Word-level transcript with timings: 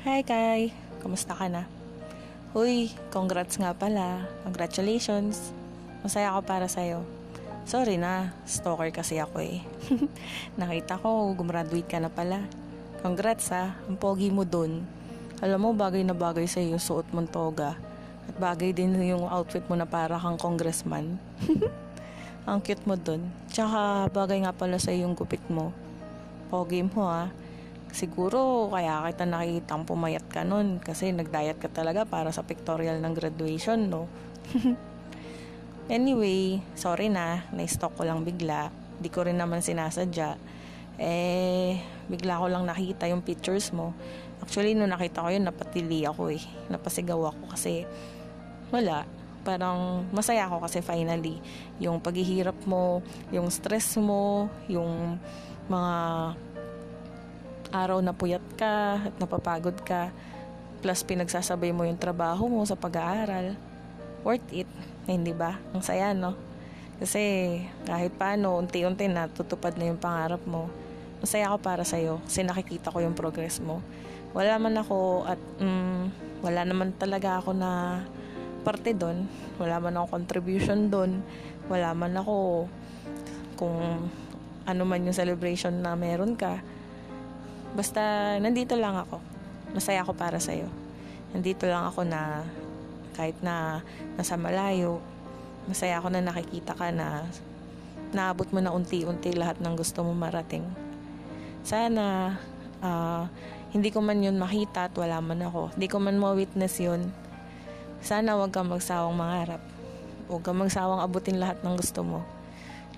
Hi, 0.00 0.24
Kai. 0.24 0.72
Kamusta 1.04 1.36
ka 1.36 1.44
na? 1.52 1.68
Uy, 2.56 2.88
congrats 3.12 3.60
nga 3.60 3.76
pala. 3.76 4.24
Congratulations. 4.48 5.52
Masaya 6.00 6.32
ako 6.32 6.40
para 6.40 6.72
sa'yo. 6.72 7.04
Sorry 7.68 8.00
na, 8.00 8.32
stalker 8.48 8.88
kasi 8.96 9.20
ako 9.20 9.44
eh. 9.44 9.60
Nakita 10.56 10.96
ko, 10.96 11.36
gumraduate 11.36 11.84
ka 11.84 12.00
na 12.00 12.08
pala. 12.08 12.48
Congrats 13.04 13.52
ha, 13.52 13.76
ang 13.84 14.00
pogi 14.00 14.32
mo 14.32 14.48
dun. 14.48 14.88
Alam 15.44 15.68
mo, 15.68 15.76
bagay 15.76 16.00
na 16.00 16.16
bagay 16.16 16.48
sa 16.48 16.64
yung 16.64 16.80
suot 16.80 17.04
mong 17.12 17.28
toga. 17.28 17.76
At 18.24 18.40
bagay 18.40 18.72
din 18.72 18.96
yung 19.04 19.28
outfit 19.28 19.68
mo 19.68 19.76
na 19.76 19.84
para 19.84 20.16
kang 20.16 20.40
congressman. 20.40 21.20
ang 22.48 22.64
cute 22.64 22.88
mo 22.88 22.96
dun. 22.96 23.28
Tsaka 23.52 24.08
bagay 24.08 24.48
nga 24.48 24.56
pala 24.56 24.80
sa 24.80 24.96
yung 24.96 25.12
gupit 25.12 25.44
mo. 25.52 25.76
Pogi 26.48 26.80
mo 26.88 27.04
ha. 27.04 27.28
Siguro 27.90 28.70
kaya 28.70 29.02
kita 29.10 29.26
nakikitang 29.26 29.82
pumayat 29.82 30.22
ka 30.30 30.46
nun 30.46 30.78
kasi 30.78 31.10
nagdiet 31.10 31.58
ka 31.58 31.66
talaga 31.66 32.06
para 32.06 32.30
sa 32.30 32.46
pictorial 32.46 33.02
ng 33.02 33.12
graduation, 33.14 33.90
no? 33.90 34.06
anyway, 35.90 36.62
sorry 36.78 37.10
na, 37.10 37.42
na-stalk 37.50 37.98
ko 37.98 38.06
lang 38.06 38.22
bigla. 38.22 38.70
Di 39.02 39.10
ko 39.10 39.26
rin 39.26 39.42
naman 39.42 39.58
sinasadya. 39.58 40.38
Eh, 41.00 41.82
bigla 42.06 42.38
ko 42.38 42.46
lang 42.46 42.68
nakita 42.68 43.10
yung 43.10 43.26
pictures 43.26 43.74
mo. 43.74 43.90
Actually, 44.40 44.78
nung 44.78 44.94
nakita 44.94 45.26
ko 45.26 45.28
yun, 45.34 45.44
napatili 45.44 46.06
ako 46.06 46.30
eh. 46.30 46.42
Napasigaw 46.70 47.34
ako 47.34 47.42
kasi 47.50 47.84
wala. 48.70 49.02
Parang 49.40 50.04
masaya 50.14 50.46
ako 50.46 50.62
kasi 50.68 50.84
finally, 50.84 51.40
yung 51.80 51.98
paghihirap 51.98 52.56
mo, 52.68 53.00
yung 53.32 53.48
stress 53.48 53.96
mo, 53.96 54.52
yung 54.68 55.16
mga 55.66 55.92
araw 57.70 58.02
na 58.02 58.14
puyat 58.14 58.42
ka 58.58 59.06
at 59.06 59.14
napapagod 59.18 59.78
ka, 59.86 60.10
plus 60.82 61.06
pinagsasabay 61.06 61.70
mo 61.70 61.86
yung 61.86 61.98
trabaho 61.98 62.50
mo 62.50 62.62
sa 62.66 62.74
pag-aaral, 62.74 63.54
worth 64.26 64.44
it, 64.50 64.68
hindi 65.06 65.30
ba? 65.30 65.56
Ang 65.72 65.82
saya, 65.82 66.12
no? 66.12 66.34
Kasi 67.00 67.56
kahit 67.88 68.12
paano, 68.20 68.60
unti-unti 68.60 69.08
na 69.08 69.30
tutupad 69.30 69.72
na 69.80 69.88
yung 69.88 69.96
pangarap 69.96 70.44
mo. 70.44 70.68
Masaya 71.24 71.48
ako 71.48 71.58
para 71.64 71.84
sa'yo 71.84 72.20
kasi 72.28 72.44
nakikita 72.44 72.92
ko 72.92 73.00
yung 73.00 73.16
progress 73.16 73.60
mo. 73.60 73.80
Wala 74.36 74.60
man 74.60 74.76
ako 74.76 75.24
at 75.24 75.40
mm, 75.60 76.02
wala 76.44 76.60
naman 76.64 76.92
talaga 76.96 77.40
ako 77.40 77.56
na 77.56 78.04
parte 78.64 78.92
doon. 78.92 79.24
Wala 79.56 79.80
man 79.80 79.96
ako 79.96 80.06
contribution 80.16 80.92
doon. 80.92 81.24
Wala 81.72 81.92
man 81.96 82.16
ako 82.20 82.68
kung 83.56 83.76
ano 84.64 84.82
man 84.84 85.04
yung 85.04 85.16
celebration 85.16 85.80
na 85.80 85.96
meron 85.96 86.36
ka 86.36 86.60
Basta, 87.74 88.34
nandito 88.42 88.74
lang 88.74 88.98
ako. 88.98 89.22
Masaya 89.74 90.02
ako 90.02 90.12
para 90.18 90.42
sa'yo. 90.42 90.66
Nandito 91.30 91.70
lang 91.70 91.86
ako 91.86 92.02
na 92.02 92.42
kahit 93.14 93.38
na 93.44 93.84
nasa 94.18 94.34
malayo, 94.34 94.98
masaya 95.70 96.02
ako 96.02 96.10
na 96.10 96.24
nakikita 96.24 96.74
ka 96.74 96.90
na 96.90 97.26
naabot 98.10 98.48
mo 98.50 98.58
na 98.58 98.74
unti-unti 98.74 99.38
lahat 99.38 99.62
ng 99.62 99.74
gusto 99.78 100.02
mo 100.02 100.10
marating. 100.14 100.66
Sana, 101.62 102.34
uh, 102.82 103.30
hindi 103.70 103.94
ko 103.94 104.02
man 104.02 104.18
yun 104.18 104.34
makita 104.34 104.90
at 104.90 104.94
wala 104.98 105.22
man 105.22 105.46
ako. 105.46 105.70
Hindi 105.78 105.86
ko 105.86 106.02
man 106.02 106.18
ma-witness 106.18 106.82
yun. 106.82 107.14
Sana 108.02 108.34
wag 108.34 108.50
kang 108.50 108.66
magsawang 108.66 109.14
mangarap. 109.14 109.62
Huwag 110.26 110.42
kang 110.42 110.58
magsawang 110.58 110.98
abutin 110.98 111.38
lahat 111.38 111.62
ng 111.62 111.74
gusto 111.78 112.02
mo. 112.02 112.24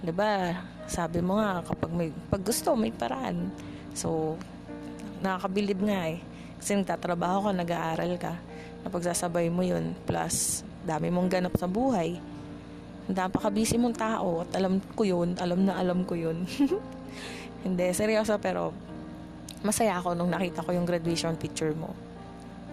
'Di 0.00 0.12
ba? 0.14 0.56
Sabi 0.88 1.20
mo 1.20 1.36
nga 1.36 1.60
kapag 1.60 1.90
may 1.92 2.08
pag 2.30 2.40
gusto 2.40 2.72
may 2.72 2.94
paraan. 2.94 3.52
So, 3.92 4.38
nakakabilib 5.22 5.78
nga 5.86 6.10
eh. 6.10 6.18
Kasi 6.58 6.78
nagtatrabaho 6.78 7.48
ka, 7.48 7.50
nag-aaral 7.54 8.12
ka. 8.18 8.34
Napagsasabay 8.86 9.50
mo 9.50 9.62
yun. 9.62 9.94
Plus, 10.06 10.66
dami 10.82 11.10
mong 11.10 11.30
ganap 11.30 11.54
sa 11.58 11.70
buhay. 11.70 12.18
Napaka-busy 13.10 13.78
mong 13.78 13.98
tao. 13.98 14.42
At 14.42 14.50
alam 14.58 14.82
ko 14.94 15.02
yun. 15.06 15.38
Alam 15.38 15.66
na 15.66 15.78
alam 15.78 16.02
ko 16.02 16.14
yun. 16.18 16.46
Hindi, 17.66 17.86
seryoso 17.94 18.38
pero 18.42 18.74
masaya 19.62 20.02
ako 20.02 20.18
nung 20.18 20.34
nakita 20.34 20.66
ko 20.66 20.74
yung 20.74 20.86
graduation 20.86 21.38
picture 21.38 21.74
mo. 21.74 21.94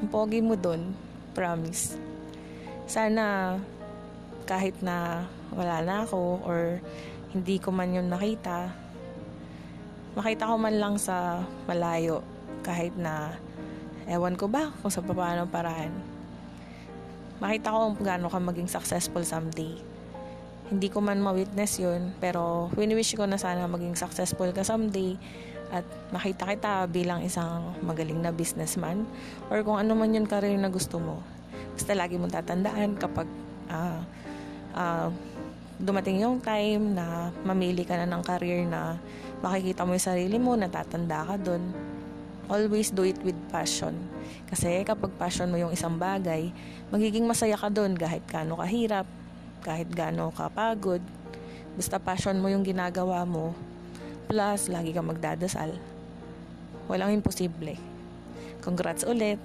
Ang 0.01 0.09
pogi 0.09 0.41
mo 0.41 0.57
dun. 0.57 0.93
Promise. 1.37 1.97
Sana 2.89 3.57
kahit 4.49 4.81
na 4.81 5.25
wala 5.53 5.81
na 5.85 6.05
ako 6.05 6.41
or 6.41 6.81
hindi 7.29 7.61
ko 7.61 7.69
man 7.69 7.93
yun 7.93 8.09
nakita, 8.09 8.73
makita 10.17 10.49
ko 10.49 10.57
man 10.57 10.77
lang 10.81 10.97
sa 10.97 11.45
malayo 11.69 12.25
kahit 12.61 12.93
na 12.99 13.35
ewan 14.09 14.33
ko 14.33 14.49
ba 14.49 14.73
kung 14.81 14.89
sa 14.89 15.05
paano 15.05 15.45
paraan. 15.45 15.93
Makita 17.39 17.71
ko 17.71 17.77
kung 17.95 18.03
gaano 18.03 18.27
ka 18.27 18.39
maging 18.41 18.67
successful 18.67 19.23
someday. 19.23 19.79
Hindi 20.69 20.87
ko 20.91 21.01
man 21.01 21.23
ma-witness 21.23 21.81
yun, 21.81 22.13
pero 22.21 22.69
wini-wish 22.77 23.15
ko 23.17 23.25
na 23.25 23.39
sana 23.39 23.65
maging 23.65 23.95
successful 23.97 24.49
ka 24.53 24.61
someday 24.61 25.17
at 25.69 25.85
makita 26.09 26.49
kita 26.49 26.73
bilang 26.89 27.21
isang 27.21 27.77
magaling 27.85 28.17
na 28.21 28.33
businessman 28.33 29.05
or 29.53 29.61
kung 29.61 29.77
ano 29.77 29.93
man 29.93 30.13
yung 30.13 30.25
career 30.25 30.57
na 30.57 30.69
gusto 30.69 30.97
mo. 30.97 31.21
Basta 31.77 31.93
lagi 31.93 32.17
mong 32.17 32.33
tatandaan 32.33 32.97
kapag 32.97 33.29
uh, 33.69 34.01
uh, 34.73 35.09
dumating 35.79 36.21
yung 36.21 36.41
time 36.41 36.97
na 36.97 37.29
mamili 37.45 37.85
ka 37.85 37.95
na 37.95 38.09
ng 38.09 38.23
career 38.25 38.65
na 38.65 38.97
makikita 39.39 39.87
mo 39.87 39.95
yung 39.95 40.07
sarili 40.11 40.37
mo, 40.41 40.57
natatanda 40.57 41.23
ka 41.23 41.37
dun 41.39 41.63
always 42.49 42.89
do 42.89 43.05
it 43.05 43.21
with 43.21 43.37
passion. 43.53 43.95
Kasi 44.49 44.81
kapag 44.81 45.13
passion 45.15 45.47
mo 45.53 45.55
yung 45.61 45.69
isang 45.69 45.95
bagay, 45.95 46.49
magiging 46.89 47.29
masaya 47.29 47.55
ka 47.55 47.69
doon 47.69 47.93
kahit 47.93 48.25
gaano 48.25 48.57
kahirap, 48.57 49.05
kahit 49.61 49.87
gaano 49.93 50.33
kapagod. 50.33 50.99
Basta 51.77 52.01
passion 52.01 52.41
mo 52.41 52.49
yung 52.49 52.65
ginagawa 52.65 53.23
mo, 53.23 53.53
plus 54.25 54.67
lagi 54.67 54.91
kang 54.91 55.07
magdadasal. 55.07 55.77
Walang 56.89 57.21
imposible. 57.21 57.77
Congrats 58.65 59.05
ulit. 59.05 59.37